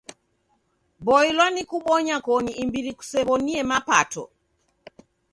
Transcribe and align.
Boilwa 1.05 1.45
ni 1.55 1.61
kubonya 1.71 2.15
koni 2.25 2.51
imbiri 2.63 2.91
kusew'oniemapato. 2.97 4.23